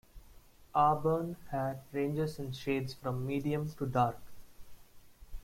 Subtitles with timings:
[0.73, 4.17] Auburn hair ranges in shades from medium to dark.